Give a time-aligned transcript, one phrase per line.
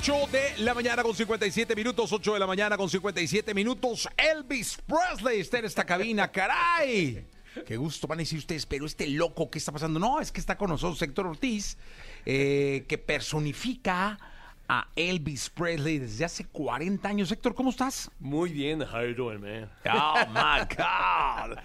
[0.00, 4.08] 8 de la mañana con 57 minutos, 8 de la mañana con 57 minutos.
[4.16, 7.26] Elvis Presley está en esta cabina, caray.
[7.66, 9.98] Qué gusto van a decir ustedes, pero este loco, ¿qué está pasando?
[9.98, 11.78] No, es que está con nosotros Héctor Ortiz,
[12.24, 14.18] eh, que personifica
[14.68, 17.32] a Elvis Presley desde hace 40 años.
[17.32, 18.10] Héctor, ¿cómo estás?
[18.20, 19.70] Muy bien, how you doing, man?
[19.90, 21.56] Oh my God.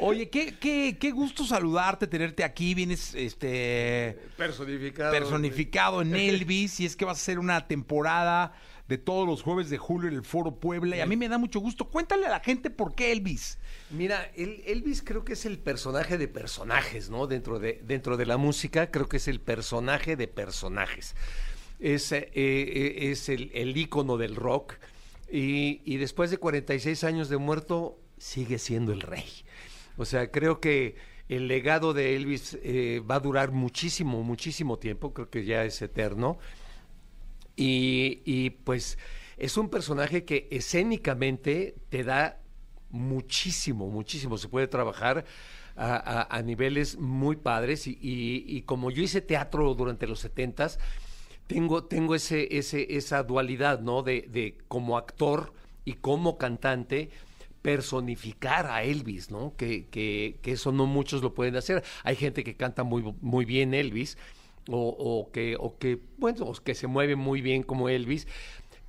[0.00, 2.74] Oye, qué, qué, qué gusto saludarte, tenerte aquí.
[2.74, 5.12] Vienes este Personificado.
[5.12, 8.54] personificado en Elvis y es que vas a hacer una temporada
[8.88, 11.38] de todos los jueves de julio en el Foro Puebla y a mí me da
[11.38, 11.88] mucho gusto.
[11.88, 13.58] Cuéntale a la gente por qué Elvis.
[13.90, 17.26] Mira, el, Elvis creo que es el personaje de personajes, ¿no?
[17.26, 21.14] Dentro de, dentro de la música, creo que es el personaje de personajes.
[21.78, 24.74] Es, eh, eh, es el, el ícono del rock
[25.30, 29.24] y, y después de 46 años de muerto, sigue siendo el rey.
[29.96, 30.96] O sea, creo que
[31.28, 35.82] el legado de Elvis eh, va a durar muchísimo, muchísimo tiempo, creo que ya es
[35.82, 36.38] eterno.
[37.56, 38.98] Y, y, pues
[39.38, 42.40] es un personaje que escénicamente te da
[42.90, 44.36] muchísimo, muchísimo.
[44.38, 45.24] Se puede trabajar
[45.76, 47.86] a, niveles muy padres.
[47.86, 50.78] Y, y- y como yo hice teatro durante los setentas,
[51.46, 54.02] tengo, tengo ese, ese, esa dualidad, ¿no?
[54.02, 55.52] De, de como actor
[55.84, 57.10] y como cantante
[57.62, 59.54] personificar a Elvis, ¿no?
[59.56, 61.82] Que, que, que eso no muchos lo pueden hacer.
[62.04, 64.16] Hay gente que canta muy, muy bien Elvis,
[64.68, 68.26] o, o que, o que, bueno, que se mueve muy bien como Elvis,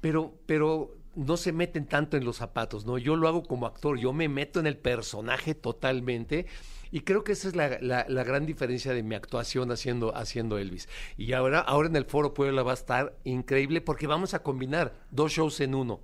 [0.02, 2.98] pero, pero no se meten tanto en los zapatos, ¿no?
[2.98, 6.46] Yo lo hago como actor, yo me meto en el personaje totalmente.
[6.92, 10.88] Y creo que esa es la, la- gran diferencia de mi actuación haciendo, haciendo Elvis.
[11.18, 14.94] Y ahora, ahora en el Foro Puebla va a estar increíble porque vamos a combinar
[15.12, 16.00] dos shows en uno.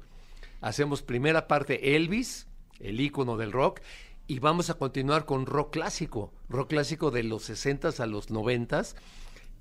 [0.61, 2.47] Hacemos primera parte Elvis,
[2.79, 3.79] el ícono del rock,
[4.27, 8.95] y vamos a continuar con rock clásico, rock clásico de los 60s a los 90s,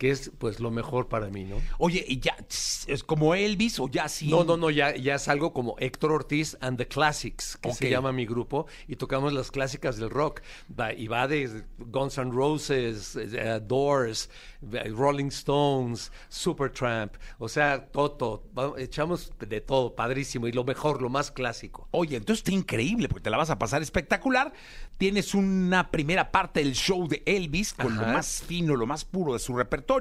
[0.02, 1.58] que es pues lo mejor para mí, ¿no?
[1.78, 4.26] Oye, ¿y ya es como Elvis o ya sí?
[4.26, 7.76] No, no, no, ya, ya es algo como Héctor Ortiz and the Classics, que Ok.
[7.76, 10.40] se llama mi grupo, y tocamos las clásicas del rock.
[10.76, 14.28] Va- y va de Guns N' Roses, eh, Doors,
[14.60, 18.42] Rolling Stones, Supertramp, o sea, Toto,
[18.78, 21.86] echamos de todo, padrísimo, y lo mejor, lo más clásico.
[21.92, 24.52] Oye, entonces está increíble porque te la vas a pasar espectacular.
[24.98, 29.34] Tienes una primera parte del show de Elvis con lo más fino, lo más puro
[29.34, 29.91] de su repertorio,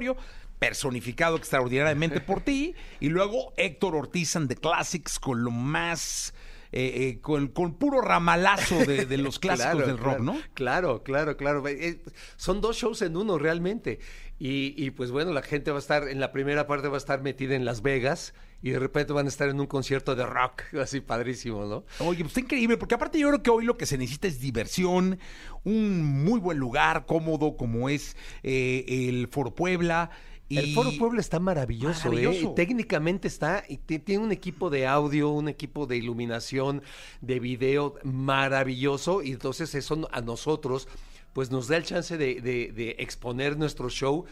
[0.58, 2.74] personificado extraordinariamente por ti.
[3.00, 6.34] Y luego Héctor Ortiz and the Classics con lo más.
[6.72, 10.40] Eh, eh, con, con puro ramalazo de, de los clásicos Claro, del rock, claro, ¿no?
[10.54, 11.68] Claro, claro, claro.
[11.68, 12.00] Eh,
[12.36, 14.00] son dos shows en uno realmente.
[14.38, 16.98] Y, y, pues bueno, la gente va a estar, en la primera parte va a
[16.98, 20.24] estar metida en Las Vegas y de repente van a estar en un concierto de
[20.24, 21.84] rock, así padrísimo, ¿no?
[22.04, 24.40] Oye, pues está increíble, porque aparte yo creo que hoy lo que se necesita es
[24.40, 25.18] diversión,
[25.64, 30.10] un muy buen lugar, cómodo, como es eh, el Foro Puebla.
[30.48, 30.58] Y...
[30.58, 32.50] El Foro Puebla está maravilloso, Maravilloso.
[32.50, 32.52] ¿eh?
[32.56, 36.82] Técnicamente está, y ti- tiene un equipo de audio, un equipo de iluminación,
[37.20, 40.88] de video maravilloso, y entonces eso a nosotros,
[41.32, 44.24] pues nos da el chance de, de- de exponer nuestro show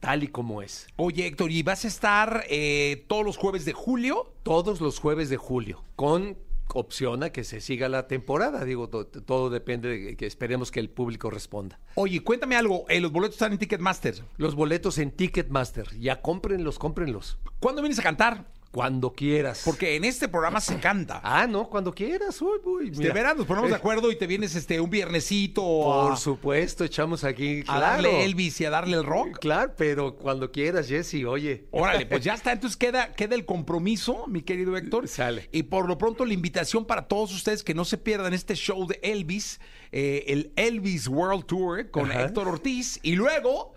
[0.00, 0.86] tal y como es.
[0.96, 4.32] Oye, Héctor, ¿y vas a estar eh, todos los jueves de julio?
[4.42, 6.36] todos los jueves de julio, con
[6.74, 8.64] opción a que se siga la temporada.
[8.64, 11.78] Digo, to- todo depende de que esperemos que el público responda.
[11.94, 14.22] Oye, cuéntame algo, eh, los boletos están en Ticketmaster.
[14.36, 17.38] Los boletos en Ticketmaster, ya cómprenlos, cómprenlos.
[17.60, 18.46] ¿Cuándo vienes a cantar?
[18.72, 19.62] Cuando quieras.
[19.64, 21.20] Porque en este programa se canta.
[21.30, 22.40] Ah, no, cuando quieras.
[22.40, 26.12] Uy, uy, de veras nos ponemos de acuerdo y te vienes este un viernesito Por
[26.12, 27.60] a, supuesto, echamos aquí.
[27.60, 27.80] a Claro.
[27.80, 29.38] darle Elvis y a darle el rock.
[29.40, 31.66] Claro, pero cuando quieras, Jesse, oye.
[31.72, 32.52] Órale, pues ya está.
[32.52, 35.08] Entonces queda, queda el compromiso, mi querido Héctor.
[35.08, 35.48] Sale.
[35.52, 38.86] Y por lo pronto la invitación para todos ustedes que no se pierdan este show
[38.86, 39.60] de Elvis,
[39.92, 42.24] eh, el Elvis World Tour con Ajá.
[42.24, 43.00] Héctor Ortiz.
[43.02, 43.74] Y luego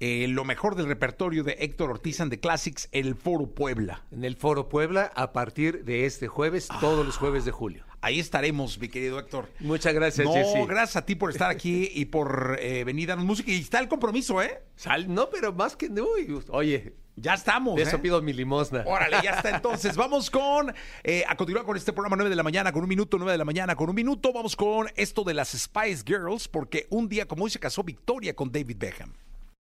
[0.00, 4.04] eh, lo mejor del repertorio de Héctor Ortiz and the Classics, el Foro Puebla.
[4.12, 7.84] En el Foro Puebla, a partir de este jueves, todos los jueves de julio.
[8.02, 9.48] Ahí estaremos, mi querido Héctor.
[9.60, 10.66] Muchas gracias, No, Jesse.
[10.68, 13.50] gracias a ti por estar aquí y por eh, venir a darnos música.
[13.50, 14.62] Y está el compromiso, ¿eh?
[14.76, 15.86] Sal- no, pero más que.
[15.88, 17.74] uy, oye, Ya estamos.
[17.74, 18.00] de eso ¿eh?
[18.00, 18.84] pido mi limosna.
[18.86, 19.96] Órale, ya está entonces.
[19.96, 20.72] Vamos con,
[21.02, 23.38] eh, a continuar con este programa 9 de la mañana, con un minuto, 9 de
[23.38, 24.32] la mañana, con un minuto.
[24.32, 28.36] Vamos con esto de las Spice Girls, porque un día como hoy se casó Victoria
[28.36, 29.14] con David Beckham.